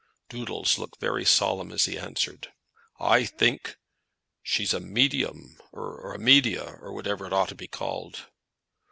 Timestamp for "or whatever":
6.81-7.27